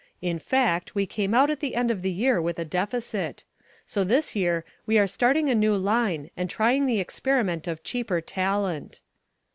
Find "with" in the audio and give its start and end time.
2.41-2.57